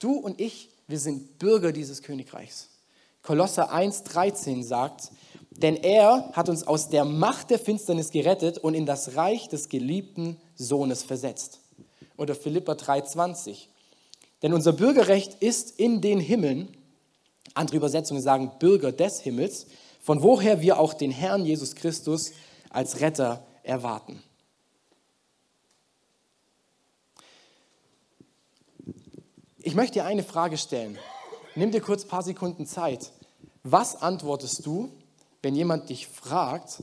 [0.00, 2.70] Du und ich, wir sind Bürger dieses Königreichs.
[3.22, 5.10] Kolosser 1,13 sagt,
[5.62, 9.68] denn er hat uns aus der Macht der Finsternis gerettet und in das Reich des
[9.68, 11.60] geliebten Sohnes versetzt.
[12.16, 13.66] Oder Philippa 3,20.
[14.42, 16.76] Denn unser Bürgerrecht ist in den Himmeln,
[17.54, 19.66] andere Übersetzungen sagen Bürger des Himmels,
[20.00, 22.32] von woher wir auch den Herrn Jesus Christus
[22.70, 24.22] als Retter erwarten.
[29.58, 30.96] Ich möchte dir eine Frage stellen.
[31.56, 33.10] Nimm dir kurz ein paar Sekunden Zeit.
[33.64, 34.92] Was antwortest du,
[35.42, 36.82] wenn jemand dich fragt,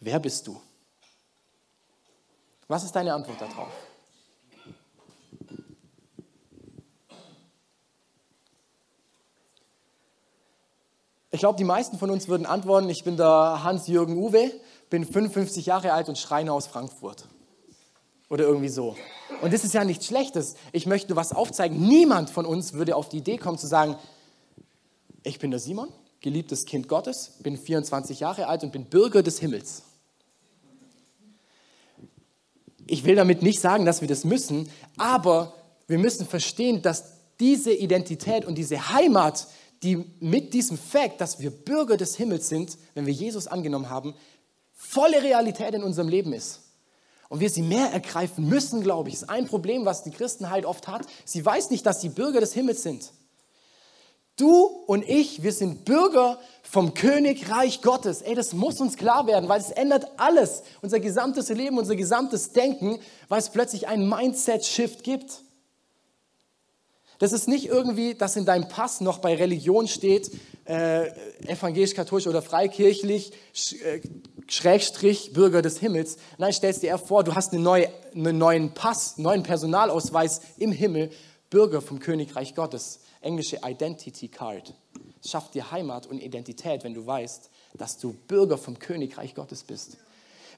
[0.00, 0.60] wer bist du?
[2.68, 3.72] Was ist deine Antwort darauf?
[11.30, 14.50] Ich glaube, die meisten von uns würden antworten, ich bin der Hans-Jürgen Uwe,
[14.88, 17.26] bin 55 Jahre alt und Schreiner aus Frankfurt.
[18.30, 18.96] Oder irgendwie so.
[19.42, 20.54] Und das ist ja nichts Schlechtes.
[20.72, 21.78] Ich möchte nur was aufzeigen.
[21.86, 23.96] Niemand von uns würde auf die Idee kommen zu sagen,
[25.22, 25.92] ich bin der Simon,
[26.26, 29.84] geliebtes Kind Gottes, bin 24 Jahre alt und bin Bürger des Himmels.
[32.88, 35.54] Ich will damit nicht sagen, dass wir das müssen, aber
[35.86, 39.46] wir müssen verstehen, dass diese Identität und diese Heimat,
[39.84, 44.12] die mit diesem Fakt, dass wir Bürger des Himmels sind, wenn wir Jesus angenommen haben,
[44.72, 46.62] volle Realität in unserem Leben ist
[47.28, 49.14] und wir sie mehr ergreifen müssen, glaube ich.
[49.14, 51.06] Das ist ein Problem, was die Christen halt oft hat.
[51.24, 53.12] Sie weiß nicht, dass sie Bürger des Himmels sind.
[54.36, 58.20] Du und ich, wir sind Bürger vom Königreich Gottes.
[58.20, 62.52] Ey, das muss uns klar werden, weil es ändert alles, unser gesamtes Leben, unser gesamtes
[62.52, 65.40] Denken, weil es plötzlich einen Mindset-Shift gibt.
[67.18, 70.30] Das ist nicht irgendwie, dass in deinem Pass noch bei Religion steht,
[70.66, 71.06] äh,
[71.46, 73.32] evangelisch-katholisch oder freikirchlich,
[73.84, 74.00] äh,
[74.48, 76.18] Schrägstrich, Bürger des Himmels.
[76.36, 80.42] Nein, stellst dir eher vor, du hast eine neue, einen neuen Pass, einen neuen Personalausweis
[80.58, 81.10] im Himmel,
[81.48, 83.00] Bürger vom Königreich Gottes.
[83.20, 84.74] Englische Identity Card.
[85.24, 89.96] Schafft dir Heimat und Identität, wenn du weißt, dass du Bürger vom Königreich Gottes bist.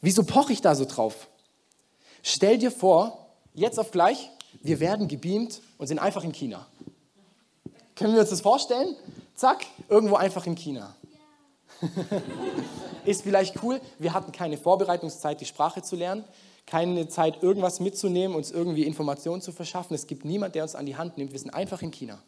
[0.00, 1.28] Wieso poche ich da so drauf?
[2.22, 4.30] Stell dir vor, jetzt auf gleich,
[4.62, 6.66] wir werden gebeamt und sind einfach in China.
[7.94, 8.94] Können wir uns das vorstellen?
[9.34, 10.94] Zack, irgendwo einfach in China.
[13.04, 16.24] Ist vielleicht cool, wir hatten keine Vorbereitungszeit, die Sprache zu lernen,
[16.66, 19.94] keine Zeit, irgendwas mitzunehmen, uns irgendwie Informationen zu verschaffen.
[19.94, 21.32] Es gibt niemand, der uns an die Hand nimmt.
[21.32, 22.22] Wir sind einfach in China.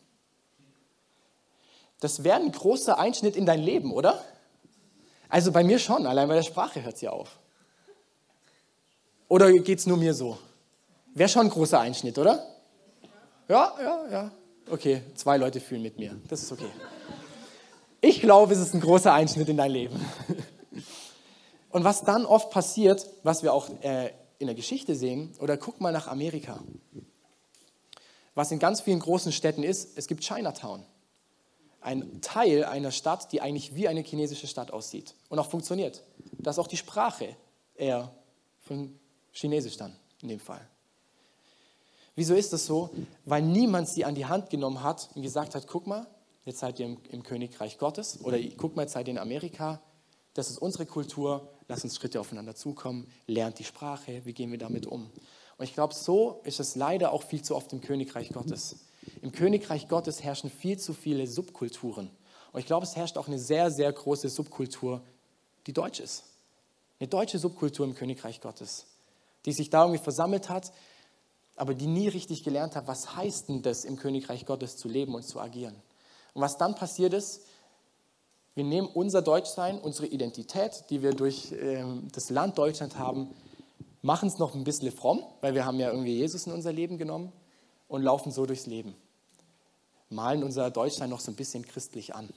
[2.01, 4.25] Das wäre ein großer Einschnitt in dein Leben, oder?
[5.29, 7.39] Also bei mir schon, allein bei der Sprache hört es ja auf.
[9.29, 10.39] Oder geht es nur mir so?
[11.15, 12.45] Wäre schon ein großer Einschnitt, oder?
[13.49, 14.31] Ja, ja, ja.
[14.69, 16.21] Okay, zwei Leute fühlen mit mir.
[16.29, 16.71] Das ist okay.
[18.01, 20.05] Ich glaube, es ist ein großer Einschnitt in dein Leben.
[21.71, 25.81] Und was dann oft passiert, was wir auch äh, in der Geschichte sehen, oder guck
[25.81, 26.61] mal nach Amerika.
[28.35, 30.85] Was in ganz vielen großen Städten ist, es gibt Chinatown.
[31.81, 36.03] Ein Teil einer Stadt, die eigentlich wie eine chinesische Stadt aussieht und auch funktioniert.
[36.38, 37.37] Da ist auch die Sprache
[37.75, 38.14] eher
[38.61, 38.99] von
[39.33, 40.66] Chinesisch dann in dem Fall.
[42.14, 42.90] Wieso ist das so?
[43.25, 46.07] Weil niemand sie an die Hand genommen hat und gesagt hat, guck mal,
[46.45, 49.81] jetzt seid ihr im, im Königreich Gottes oder guck mal, jetzt seid ihr in Amerika,
[50.35, 54.59] das ist unsere Kultur, lass uns Schritte aufeinander zukommen, lernt die Sprache, wie gehen wir
[54.59, 55.11] damit um.
[55.57, 58.77] Und ich glaube, so ist es leider auch viel zu oft im Königreich Gottes.
[59.23, 62.11] Im Königreich Gottes herrschen viel zu viele Subkulturen.
[62.53, 65.03] Und ich glaube, es herrscht auch eine sehr, sehr große Subkultur,
[65.66, 66.25] die deutsch ist.
[66.99, 68.87] Eine deutsche Subkultur im Königreich Gottes,
[69.46, 70.73] die sich da irgendwie versammelt hat,
[71.57, 75.14] aber die nie richtig gelernt haben, was heißt denn das, im Königreich Gottes zu leben
[75.14, 75.75] und zu agieren.
[76.35, 77.42] Und was dann passiert ist,
[78.55, 83.29] wir nehmen unser Deutschsein, unsere Identität, die wir durch ähm, das Land Deutschland haben,
[84.03, 86.99] machen es noch ein bisschen fromm, weil wir haben ja irgendwie Jesus in unser Leben
[86.99, 87.33] genommen
[87.90, 88.94] und laufen so durchs Leben.
[90.09, 92.31] Malen unser Deutschsein noch so ein bisschen christlich an.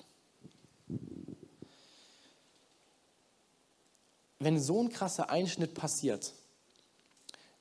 [4.40, 6.34] Wenn so ein krasser Einschnitt passiert,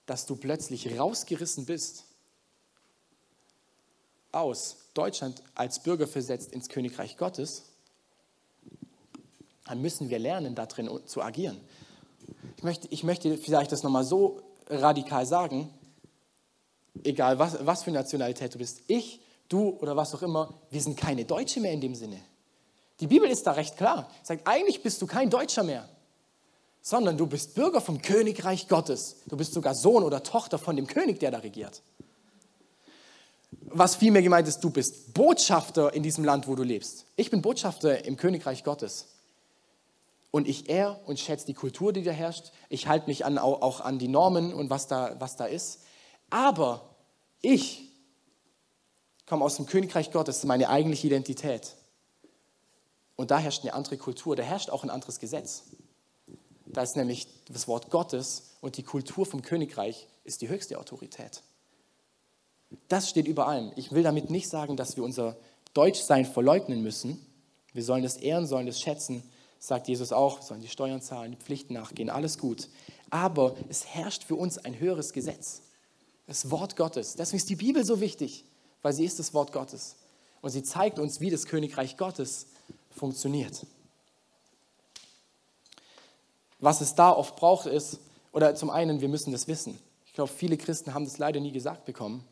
[0.06, 2.04] dass du plötzlich rausgerissen bist
[4.32, 7.64] aus Deutschland als Bürger versetzt ins Königreich Gottes,
[9.66, 11.60] dann müssen wir lernen, da drin zu agieren.
[12.56, 15.72] Ich möchte, ich möchte vielleicht das nochmal so radikal sagen,
[17.04, 20.96] egal was, was für Nationalität du bist, ich, du oder was auch immer, wir sind
[20.96, 22.20] keine Deutsche mehr in dem Sinne.
[23.00, 24.08] Die Bibel ist da recht klar.
[24.22, 25.88] Sagt, eigentlich bist du kein Deutscher mehr
[26.82, 29.16] sondern du bist Bürger vom Königreich Gottes.
[29.26, 31.80] Du bist sogar Sohn oder Tochter von dem König, der da regiert.
[33.66, 37.06] Was vielmehr gemeint ist, du bist Botschafter in diesem Land, wo du lebst.
[37.16, 39.06] Ich bin Botschafter im Königreich Gottes.
[40.32, 42.52] Und ich ehr und schätze die Kultur, die da herrscht.
[42.68, 45.80] Ich halte mich an, auch an die Normen und was da, was da ist.
[46.32, 46.96] Aber
[47.42, 47.90] ich
[49.26, 51.76] komme aus dem Königreich Gottes, meine eigentliche Identität.
[53.16, 55.64] Und da herrscht eine andere Kultur, da herrscht auch ein anderes Gesetz.
[56.64, 61.42] Da ist nämlich das Wort Gottes und die Kultur vom Königreich ist die höchste Autorität.
[62.88, 63.70] Das steht über allem.
[63.76, 65.36] Ich will damit nicht sagen, dass wir unser
[65.74, 67.20] Deutschsein verleugnen müssen.
[67.74, 69.22] Wir sollen das ehren, sollen das schätzen,
[69.58, 72.70] sagt Jesus auch, wir sollen die Steuern zahlen, die Pflichten nachgehen, alles gut.
[73.10, 75.60] Aber es herrscht für uns ein höheres Gesetz.
[76.26, 77.14] Das Wort Gottes.
[77.16, 78.44] Deswegen ist die Bibel so wichtig,
[78.80, 79.96] weil sie ist das Wort Gottes.
[80.40, 82.46] Und sie zeigt uns, wie das Königreich Gottes
[82.90, 83.66] funktioniert.
[86.58, 87.98] Was es da oft braucht ist,
[88.32, 89.78] oder zum einen, wir müssen das wissen.
[90.06, 92.24] Ich glaube, viele Christen haben das leider nie gesagt bekommen,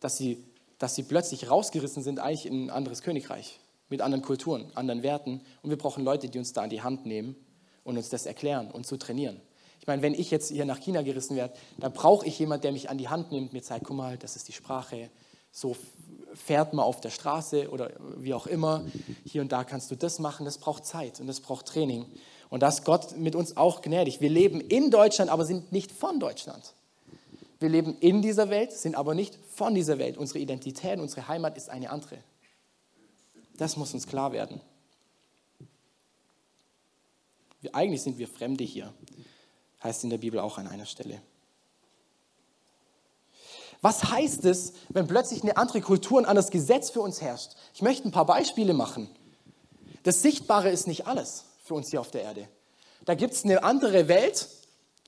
[0.00, 0.44] dass sie,
[0.78, 3.58] dass sie plötzlich rausgerissen sind eigentlich in ein anderes Königreich,
[3.88, 5.40] mit anderen Kulturen, anderen Werten.
[5.62, 7.34] Und wir brauchen Leute, die uns da an die Hand nehmen
[7.84, 9.40] und uns das erklären und zu trainieren.
[9.88, 12.72] Ich meine, wenn ich jetzt hier nach China gerissen werde, dann brauche ich jemanden, der
[12.72, 15.08] mich an die Hand nimmt, mir zeigt, guck mal, das ist die Sprache,
[15.50, 15.74] so
[16.34, 18.84] fährt man auf der Straße oder wie auch immer.
[19.24, 20.44] Hier und da kannst du das machen.
[20.44, 22.04] Das braucht Zeit und das braucht Training.
[22.50, 24.20] Und das Gott mit uns auch gnädig.
[24.20, 26.74] Wir leben in Deutschland, aber sind nicht von Deutschland.
[27.58, 30.18] Wir leben in dieser Welt, sind aber nicht von dieser Welt.
[30.18, 32.18] Unsere Identität, unsere Heimat ist eine andere.
[33.56, 34.60] Das muss uns klar werden.
[37.62, 38.92] Wir, eigentlich sind wir Fremde hier,
[39.82, 41.20] heißt in der Bibel auch an einer Stelle.
[43.80, 47.52] Was heißt es, wenn plötzlich eine andere Kultur, ein anderes Gesetz für uns herrscht?
[47.74, 49.08] Ich möchte ein paar Beispiele machen.
[50.02, 52.48] Das Sichtbare ist nicht alles für uns hier auf der Erde.
[53.04, 54.48] Da gibt es eine andere Welt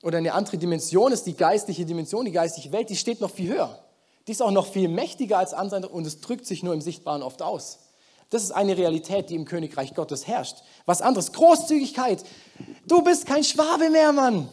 [0.03, 3.49] oder eine andere Dimension, ist die geistliche Dimension, die geistliche Welt, die steht noch viel
[3.49, 3.83] höher.
[4.27, 7.23] Die ist auch noch viel mächtiger als andere und es drückt sich nur im Sichtbaren
[7.23, 7.79] oft aus.
[8.29, 10.57] Das ist eine Realität, die im Königreich Gottes herrscht.
[10.85, 12.23] Was anderes, Großzügigkeit.
[12.87, 14.49] Du bist kein Schwabe mehr, Mann.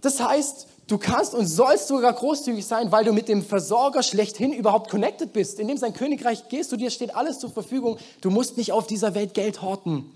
[0.00, 4.52] Das heißt, Du kannst und sollst sogar großzügig sein, weil du mit dem Versorger schlechthin
[4.52, 5.58] überhaupt connected bist.
[5.58, 7.98] In dem sein Königreich gehst du, dir steht alles zur Verfügung.
[8.20, 10.12] Du musst nicht auf dieser Welt Geld horten.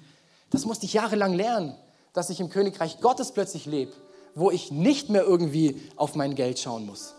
[0.50, 1.74] Das musste ich jahrelang lernen,
[2.12, 3.92] dass ich im Königreich Gottes plötzlich lebe,
[4.36, 7.14] wo ich nicht mehr irgendwie auf mein Geld schauen muss.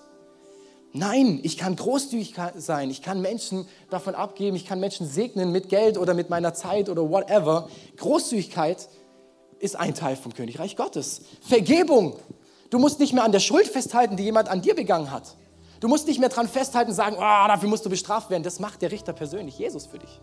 [0.94, 2.90] Nein, ich kann großzügig sein.
[2.90, 4.56] Ich kann Menschen davon abgeben.
[4.56, 7.68] Ich kann Menschen segnen mit Geld oder mit meiner Zeit oder whatever.
[7.98, 8.88] Großzügigkeit
[9.60, 11.22] ist ein Teil vom Königreich Gottes.
[11.42, 12.16] Vergebung
[12.72, 15.36] Du musst nicht mehr an der Schuld festhalten, die jemand an dir begangen hat.
[15.82, 18.44] Du musst nicht mehr daran festhalten und sagen, oh, dafür musst du bestraft werden.
[18.44, 20.22] Das macht der Richter persönlich, Jesus für dich.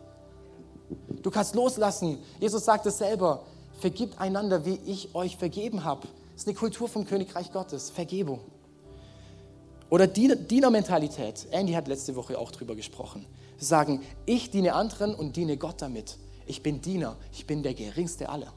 [1.22, 2.18] Du kannst loslassen.
[2.40, 3.44] Jesus sagt es selber.
[3.80, 6.08] Vergibt einander, wie ich euch vergeben habe.
[6.32, 7.90] Das ist eine Kultur vom Königreich Gottes.
[7.90, 8.40] Vergebung.
[9.90, 11.48] Oder Dienermentalität.
[11.50, 13.26] Andy hat letzte Woche auch drüber gesprochen.
[13.58, 16.16] Sagen, ich diene anderen und diene Gott damit.
[16.46, 17.16] Ich bin Diener.
[17.32, 18.54] Ich bin der geringste aller.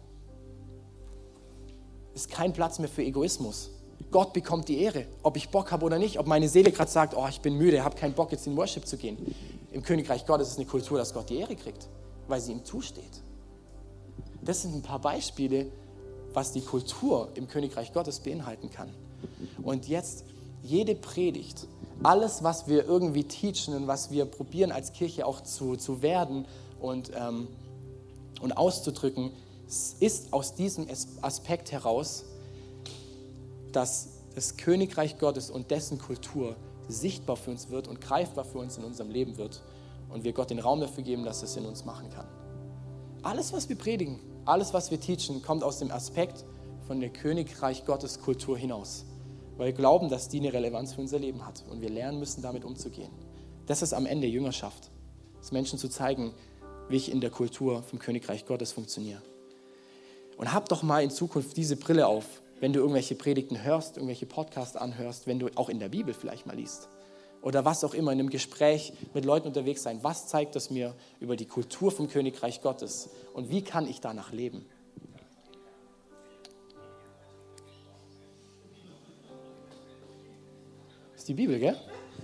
[2.14, 3.72] Ist kein Platz mehr für Egoismus.
[4.10, 7.16] Gott bekommt die Ehre, ob ich Bock habe oder nicht, ob meine Seele gerade sagt,
[7.16, 9.18] oh, ich bin müde, habe keinen Bock jetzt in Worship zu gehen.
[9.72, 11.88] Im Königreich Gottes ist es eine Kultur, dass Gott die Ehre kriegt,
[12.28, 13.22] weil sie ihm zusteht.
[14.42, 15.68] Das sind ein paar Beispiele,
[16.34, 18.90] was die Kultur im Königreich Gottes beinhalten kann.
[19.62, 20.24] Und jetzt
[20.64, 21.68] jede Predigt,
[22.04, 26.46] alles, was wir irgendwie teachen und was wir probieren als Kirche auch zu, zu werden
[26.80, 27.48] und, ähm,
[28.42, 29.32] und auszudrücken,
[30.00, 30.88] ist aus diesem
[31.22, 32.26] Aspekt heraus,
[33.76, 36.56] dass das Königreich Gottes und dessen Kultur
[36.88, 39.62] sichtbar für uns wird und greifbar für uns in unserem Leben wird
[40.10, 42.28] und wir Gott den Raum dafür geben, dass es in uns machen kann.
[43.24, 46.44] Alles, was wir predigen, alles, was wir teachen, kommt aus dem Aspekt
[46.88, 49.06] von der Königreich Gottes Kultur hinaus,
[49.58, 52.42] weil wir glauben, dass die eine Relevanz für unser Leben hat und wir lernen müssen,
[52.42, 53.12] damit umzugehen.
[53.68, 54.90] Das ist am Ende Jüngerschaft,
[55.40, 56.34] es Menschen zu zeigen,
[56.90, 59.22] wie ich in der Kultur vom Königreich Gottes funktioniere.
[60.38, 64.28] Und hab doch mal in Zukunft diese Brille auf, wenn du irgendwelche Predigten hörst, irgendwelche
[64.28, 66.88] Podcasts anhörst, wenn du auch in der Bibel vielleicht mal liest.
[67.42, 70.04] Oder was auch immer, in einem Gespräch mit Leuten unterwegs sein.
[70.04, 73.10] Was zeigt das mir über die Kultur vom Königreich Gottes?
[73.34, 74.64] Und wie kann ich danach leben?
[81.14, 81.76] Das ist die Bibel, gell?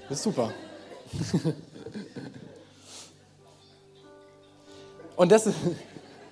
[0.07, 0.53] Das ist super.
[5.15, 5.57] Und das ist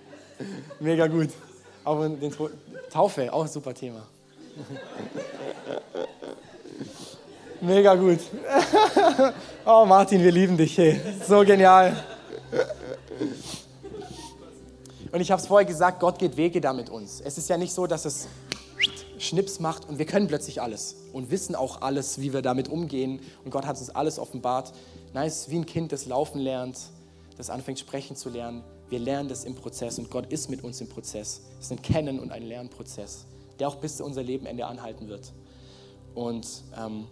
[0.80, 1.30] mega gut.
[1.86, 2.34] Aber den
[2.92, 4.02] Taufe, auch ein super Thema.
[7.62, 8.20] Mega gut.
[9.68, 10.78] Oh Martin, wir lieben dich.
[10.78, 11.02] Hey.
[11.28, 11.96] So genial.
[15.12, 17.20] Und ich habe es vorher gesagt, Gott geht Wege da mit uns.
[17.20, 18.28] Es ist ja nicht so, dass es
[19.18, 23.22] Schnips macht und wir können plötzlich alles und wissen auch alles, wie wir damit umgehen.
[23.44, 24.72] Und Gott hat uns alles offenbart.
[25.26, 26.78] Ist wie ein Kind, das laufen lernt,
[27.38, 28.64] das anfängt sprechen zu lernen.
[28.90, 31.42] Wir lernen das im Prozess und Gott ist mit uns im Prozess.
[31.60, 33.26] Es ist ein Kennen und ein Lernprozess,
[33.60, 35.34] der auch bis zu unser Lebenende anhalten wird.
[36.14, 37.08] Und ähm,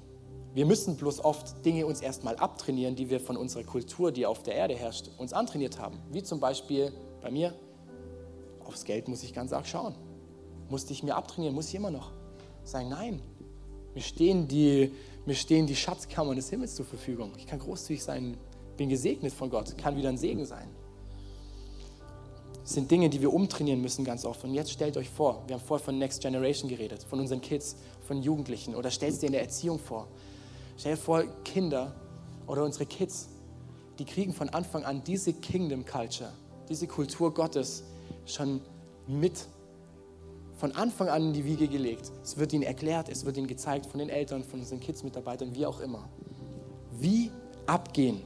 [0.55, 4.43] Wir müssen bloß oft Dinge uns erstmal abtrainieren, die wir von unserer Kultur, die auf
[4.43, 5.97] der Erde herrscht, uns antrainiert haben.
[6.11, 7.55] Wie zum Beispiel bei mir,
[8.63, 9.95] aufs Geld muss ich ganz arg schauen.
[10.69, 12.11] Musste ich mir abtrainieren, muss ich immer noch.
[12.63, 13.19] Sagen, nein,
[13.95, 14.91] mir stehen, die,
[15.25, 17.31] mir stehen die Schatzkammern des Himmels zur Verfügung.
[17.37, 18.37] Ich kann großzügig sein,
[18.77, 20.69] bin gesegnet von Gott, kann wieder ein Segen sein.
[22.63, 24.43] Sind Dinge, die wir umtrainieren müssen ganz oft.
[24.43, 27.75] Und jetzt stellt euch vor, wir haben vorher von Next Generation geredet, von unseren Kids,
[28.07, 30.07] von Jugendlichen oder stellt es dir in der Erziehung vor.
[30.77, 31.93] Stell dir vor, Kinder
[32.47, 33.29] oder unsere Kids,
[33.99, 36.31] die kriegen von Anfang an diese Kingdom Culture,
[36.69, 37.83] diese Kultur Gottes
[38.25, 38.61] schon
[39.07, 39.45] mit
[40.57, 42.11] von Anfang an in die Wiege gelegt.
[42.23, 45.65] Es wird ihnen erklärt, es wird ihnen gezeigt von den Eltern, von unseren Kids-Mitarbeitern, wie
[45.65, 46.07] auch immer.
[46.91, 47.31] Wie
[47.65, 48.21] abgehen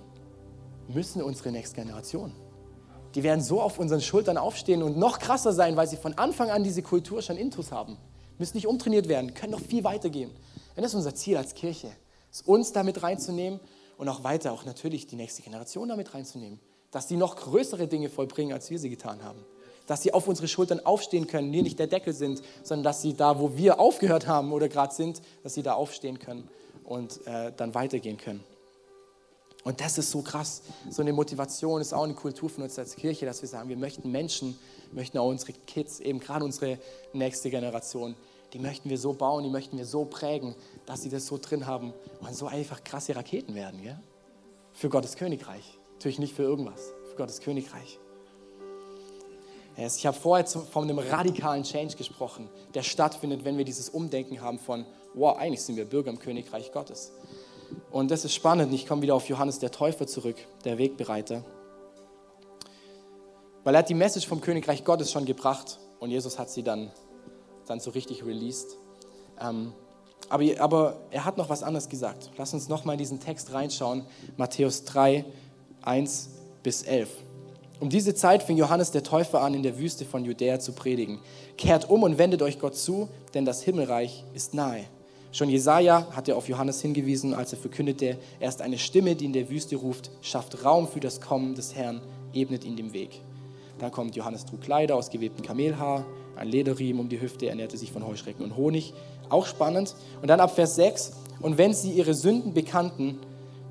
[0.87, 2.31] müssen unsere nächste Generation.
[3.17, 6.51] Die werden so auf unseren Schultern aufstehen und noch krasser sein, weil sie von Anfang
[6.51, 7.97] an diese Kultur schon intus haben.
[8.37, 10.29] Müssen nicht umtrainiert werden, können noch viel weiter gehen.
[10.29, 11.89] Und das ist unser Ziel als Kirche,
[12.31, 13.59] ist uns damit reinzunehmen
[13.97, 16.59] und auch weiter, auch natürlich die nächste Generation damit reinzunehmen.
[16.91, 19.43] Dass die noch größere Dinge vollbringen, als wir sie getan haben
[19.87, 23.13] dass sie auf unsere Schultern aufstehen können, wir nicht der Deckel sind, sondern dass sie
[23.13, 26.49] da, wo wir aufgehört haben oder gerade sind, dass sie da aufstehen können
[26.83, 28.43] und äh, dann weitergehen können.
[29.67, 30.61] Und das ist so krass.
[30.89, 33.75] So eine Motivation ist auch eine Kultur von uns als Kirche, dass wir sagen, wir
[33.75, 34.57] möchten Menschen,
[34.93, 36.79] möchten auch unsere Kids, eben gerade unsere
[37.11, 38.15] nächste Generation,
[38.53, 41.67] die möchten wir so bauen, die möchten wir so prägen, dass sie das so drin
[41.67, 43.81] haben und so einfach krasse Raketen werden.
[43.81, 43.99] Gell?
[44.71, 45.77] Für Gottes Königreich.
[45.95, 47.99] Natürlich nicht für irgendwas, für Gottes Königreich.
[49.75, 54.59] Ich habe vorher von einem radikalen Change gesprochen, der stattfindet, wenn wir dieses Umdenken haben
[54.59, 57.11] von, wow, eigentlich sind wir Bürger im Königreich Gottes.
[57.91, 58.73] Und das ist spannend.
[58.73, 61.43] Ich komme wieder auf Johannes der Täufer zurück, der Wegbereiter.
[63.63, 66.91] Weil er hat die Message vom Königreich Gottes schon gebracht und Jesus hat sie dann,
[67.65, 68.77] dann so richtig released.
[69.41, 69.73] Ähm,
[70.29, 72.31] aber, aber er hat noch was anderes gesagt.
[72.37, 74.05] Lass uns nochmal in diesen Text reinschauen.
[74.35, 75.25] Matthäus 3,
[75.81, 76.29] 1
[76.63, 77.09] bis 11.
[77.79, 81.19] Um diese Zeit fing Johannes der Täufer an, in der Wüste von Judäa zu predigen.
[81.57, 84.85] Kehrt um und wendet euch Gott zu, denn das Himmelreich ist nahe.
[85.31, 89.33] Schon Jesaja hatte auf Johannes hingewiesen, als er verkündete: Er ist eine Stimme, die in
[89.33, 92.01] der Wüste ruft, schafft Raum für das Kommen des Herrn,
[92.33, 93.21] ebnet ihn den Weg.
[93.79, 97.91] Dann kommt Johannes trug Kleider aus gewebtem Kamelhaar, ein Lederriemen um die Hüfte, ernährte sich
[97.91, 98.93] von Heuschrecken und Honig.
[99.29, 99.95] Auch spannend.
[100.21, 101.11] Und dann ab Vers 6:
[101.41, 103.19] Und wenn sie ihre Sünden bekannten,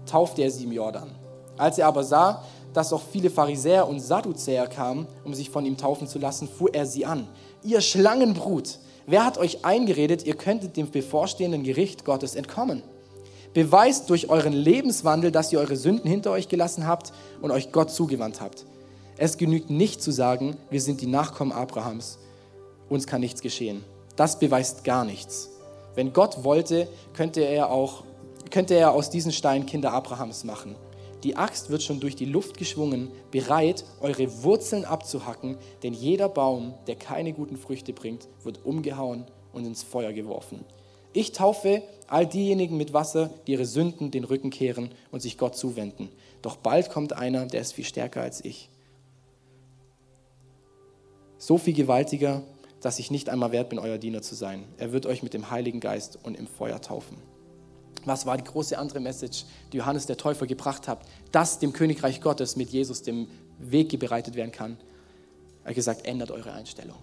[0.05, 1.11] taufte er sie im Jordan.
[1.57, 5.79] Als er aber sah, dass auch viele Pharisäer und Sadduzäer kamen, um sich von ihm
[5.79, 7.27] taufen zu lassen, fuhr er sie an.
[7.63, 12.83] Ihr Schlangenbrut, wer hat euch eingeredet, ihr könntet dem bevorstehenden Gericht Gottes entkommen?
[13.55, 17.91] Beweist durch euren Lebenswandel, dass ihr eure Sünden hinter euch gelassen habt und euch Gott
[17.91, 18.67] zugewandt habt.
[19.17, 22.19] Es genügt nicht zu sagen, wir sind die Nachkommen Abrahams,
[22.91, 23.85] uns kann nichts geschehen.
[24.17, 25.51] Das beweist gar nichts.
[25.95, 28.05] Wenn Gott wollte, könnte er auch
[28.51, 30.77] könnte er aus diesen Steinen Kinder Abrahams machen.
[31.27, 36.75] Die Axt wird schon durch die Luft geschwungen, bereit, eure Wurzeln abzuhacken, denn jeder Baum,
[36.87, 40.65] der keine guten Früchte bringt, wird umgehauen und ins Feuer geworfen.
[41.13, 45.57] Ich taufe all diejenigen mit Wasser, die ihre Sünden den Rücken kehren und sich Gott
[45.57, 46.11] zuwenden.
[46.43, 48.71] Doch bald kommt einer, der ist viel stärker als ich.
[51.39, 52.45] So viel gewaltiger,
[52.81, 54.63] dass ich nicht einmal wert bin, euer Diener zu sein.
[54.77, 57.17] Er wird euch mit dem Heiligen Geist und im Feuer taufen.
[58.07, 61.01] Was war die große andere Message, die Johannes der Täufer gebracht hat,
[61.33, 64.79] dass dem Königreich Gottes mit Jesus dem Weg bereitet werden kann?
[65.65, 66.97] Er hat gesagt, ändert eure Einstellung.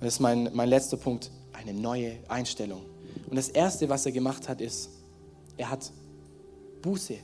[0.00, 2.82] Das ist mein, mein letzter Punkt, eine neue Einstellung.
[3.28, 4.90] Und das Erste, was er gemacht hat, ist,
[5.56, 5.90] er hat
[6.80, 7.16] Buße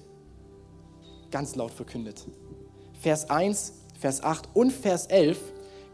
[1.30, 2.26] ganz laut verkündet.
[3.00, 5.38] Vers 1, Vers 8 und Vers 11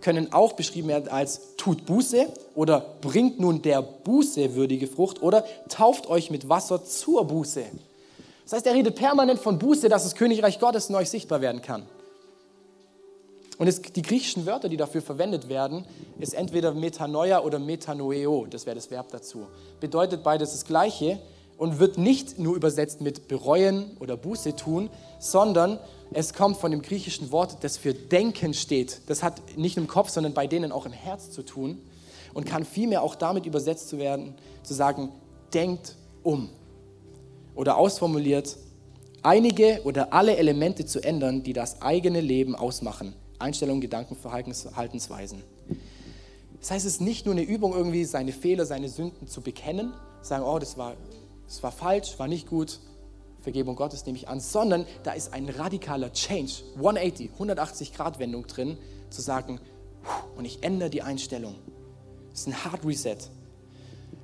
[0.00, 5.44] können auch beschrieben werden als tut Buße oder bringt nun der Buße würdige Frucht oder
[5.68, 7.64] tauft euch mit Wasser zur Buße.
[8.44, 11.62] Das heißt, er redet permanent von Buße, dass das Königreich Gottes in euch sichtbar werden
[11.62, 11.86] kann.
[13.58, 15.84] Und es, die griechischen Wörter, die dafür verwendet werden,
[16.18, 19.46] ist entweder Metanoia oder Metanoeo, das wäre das Verb dazu.
[19.80, 21.20] Bedeutet beides das Gleiche
[21.60, 24.88] und wird nicht nur übersetzt mit bereuen oder Buße tun,
[25.18, 25.78] sondern
[26.10, 29.02] es kommt von dem griechischen Wort, das für Denken steht.
[29.08, 31.76] Das hat nicht im Kopf, sondern bei denen auch im Herz zu tun
[32.32, 34.32] und kann vielmehr auch damit übersetzt zu werden,
[34.62, 35.10] zu sagen,
[35.52, 36.48] denkt um.
[37.54, 38.56] Oder ausformuliert,
[39.22, 43.12] einige oder alle Elemente zu ändern, die das eigene Leben ausmachen.
[43.38, 45.42] Einstellungen, Gedanken, Verhaltensweisen.
[46.58, 49.92] Das heißt, es ist nicht nur eine Übung, irgendwie seine Fehler, seine Sünden zu bekennen,
[50.22, 50.96] sagen, oh, das war,
[51.50, 52.78] das war falsch, war nicht gut,
[53.40, 58.46] Vergebung Gottes nehme ich an, sondern da ist ein radikaler Change, 180, 180 Grad Wendung
[58.46, 58.78] drin,
[59.10, 59.58] zu sagen,
[60.36, 61.56] und ich ändere die Einstellung.
[62.30, 63.16] Das ist ein Hard Reset.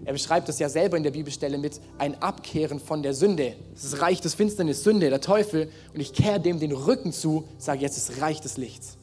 [0.05, 3.57] er beschreibt es ja selber in der Bibelstelle mit ein Abkehren von der Sünde.
[3.75, 5.69] Es ist Reich des Finsternis, Sünde, der Teufel.
[5.93, 8.97] Und ich kehre dem den Rücken zu, sage jetzt ist Reich des Lichts.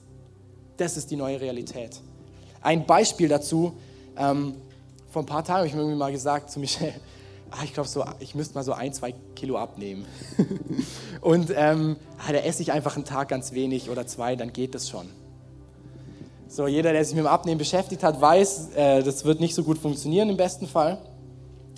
[0.78, 2.00] Das ist die neue Realität.
[2.62, 3.74] Ein Beispiel dazu,
[4.16, 4.56] ähm,
[5.10, 6.94] vor ein paar Tagen habe ich mir irgendwie mal gesagt zu Michelle,
[7.64, 10.06] ich glaube, so, ich müsste mal so ein, zwei Kilo abnehmen.
[11.22, 14.74] und ähm, ah, da esse ich einfach einen Tag ganz wenig oder zwei, dann geht
[14.74, 15.08] das schon.
[16.48, 19.64] So, jeder, der sich mit dem Abnehmen beschäftigt hat, weiß, äh, das wird nicht so
[19.64, 21.00] gut funktionieren im besten Fall.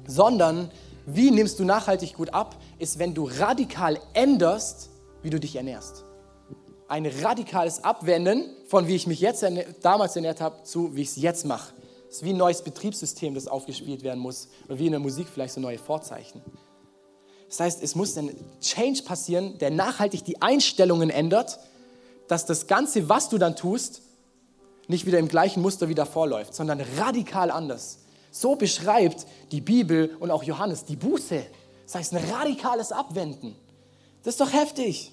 [0.05, 0.69] Sondern,
[1.05, 4.89] wie nimmst du nachhaltig gut ab, ist, wenn du radikal änderst,
[5.21, 6.03] wie du dich ernährst.
[6.87, 9.45] Ein radikales Abwenden von wie ich mich jetzt
[9.81, 11.73] damals ernährt habe, zu wie ich es jetzt mache.
[12.15, 14.47] Ist wie ein neues Betriebssystem, das aufgespielt werden muss.
[14.67, 16.41] Oder wie in der Musik vielleicht so neue Vorzeichen.
[17.49, 21.59] Das heißt, es muss ein Change passieren, der nachhaltig die Einstellungen ändert,
[22.29, 24.01] dass das Ganze, was du dann tust,
[24.87, 27.99] nicht wieder im gleichen Muster wie davor läuft, sondern radikal anders.
[28.31, 31.45] So beschreibt die Bibel und auch Johannes die Buße.
[31.83, 33.57] Das heißt, ein radikales Abwenden.
[34.23, 35.11] Das ist doch heftig.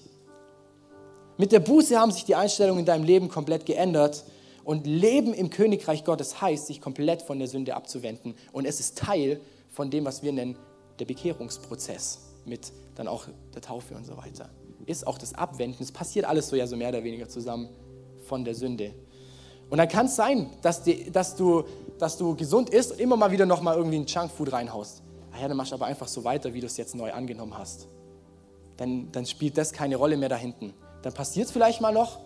[1.37, 4.23] Mit der Buße haben sich die Einstellungen in deinem Leben komplett geändert.
[4.63, 8.35] Und Leben im Königreich Gottes heißt, sich komplett von der Sünde abzuwenden.
[8.51, 10.57] Und es ist Teil von dem, was wir nennen,
[10.99, 14.49] der Bekehrungsprozess mit dann auch der Taufe und so weiter.
[14.85, 15.83] Ist auch das Abwenden.
[15.83, 17.69] Es passiert alles so ja so mehr oder weniger zusammen
[18.27, 18.93] von der Sünde.
[19.69, 21.63] Und dann kann es sein, dass, die, dass, du,
[21.97, 25.01] dass du gesund isst und immer mal wieder noch mal irgendwie ein Junkfood reinhaust.
[25.31, 27.57] Ah ja, dann machst du aber einfach so weiter, wie du es jetzt neu angenommen
[27.57, 27.87] hast.
[28.77, 30.73] Dann, dann spielt das keine Rolle mehr da hinten.
[31.01, 32.19] Dann passiert es vielleicht mal noch,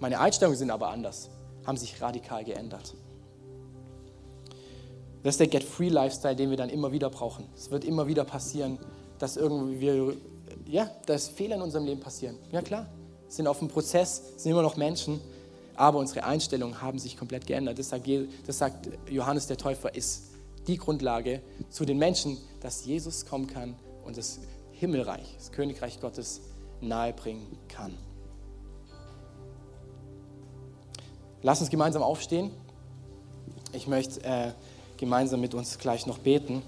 [0.00, 1.30] meine Einstellungen sind aber anders,
[1.66, 2.94] haben sich radikal geändert.
[5.22, 7.46] Das ist der Get-Free-Lifestyle, den wir dann immer wieder brauchen.
[7.56, 8.78] Es wird immer wieder passieren,
[9.18, 10.16] dass irgendwie wir,
[10.66, 12.36] ja, dass Fehler in unserem Leben passieren.
[12.52, 12.86] Ja klar,
[13.28, 15.20] sind auf dem Prozess, sind immer noch Menschen,
[15.74, 17.78] aber unsere Einstellungen haben sich komplett geändert.
[17.78, 18.08] Das sagt,
[18.46, 20.30] das sagt Johannes der Täufer, ist
[20.66, 24.38] die Grundlage zu den Menschen, dass Jesus kommen kann und das
[24.72, 26.40] Himmelreich, das Königreich Gottes
[26.80, 27.94] nahebringen kann.
[31.46, 32.50] Lass uns gemeinsam aufstehen.
[33.72, 34.50] Ich möchte äh,
[34.96, 36.60] gemeinsam mit uns gleich noch beten.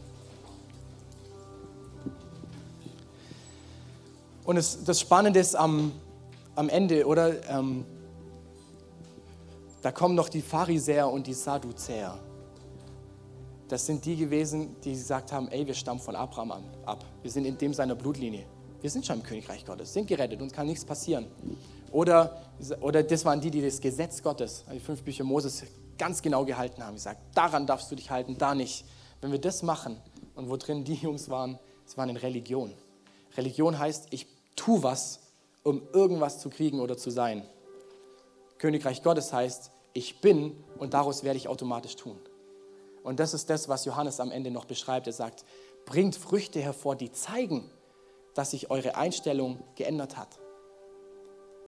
[4.44, 5.90] Und es, das Spannende ist am,
[6.54, 7.44] am Ende, oder?
[7.50, 7.84] Ähm,
[9.82, 12.16] da kommen noch die Pharisäer und die Sadduzäer.
[13.66, 16.52] Das sind die gewesen, die gesagt haben, ey, wir stammen von Abraham
[16.86, 17.04] ab.
[17.22, 18.44] Wir sind in dem seiner Blutlinie.
[18.80, 21.26] Wir sind schon im Königreich Gottes, sind gerettet, uns kann nichts passieren.
[21.92, 22.42] Oder,
[22.80, 25.64] oder das waren die, die das Gesetz Gottes, die fünf Bücher Moses,
[25.96, 26.96] ganz genau gehalten haben.
[26.96, 28.84] Ich sage, daran darfst du dich halten, da nicht.
[29.20, 30.00] Wenn wir das machen
[30.36, 32.72] und wo drin die Jungs waren, es waren in Religion.
[33.36, 35.20] Religion heißt, ich tue was,
[35.64, 37.44] um irgendwas zu kriegen oder zu sein.
[38.58, 42.18] Königreich Gottes heißt, ich bin und daraus werde ich automatisch tun.
[43.02, 45.06] Und das ist das, was Johannes am Ende noch beschreibt.
[45.06, 45.44] Er sagt,
[45.86, 47.70] bringt Früchte hervor, die zeigen,
[48.34, 50.38] dass sich eure Einstellung geändert hat.